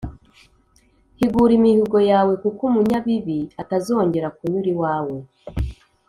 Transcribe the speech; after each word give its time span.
higura 1.19 1.51
imihigo 1.59 1.99
yawe 2.11 2.33
kuko 2.43 2.61
umunyabibi 2.69 3.39
atazongera 3.61 4.27
kunyura 4.35 4.67
iwawe 4.73 5.17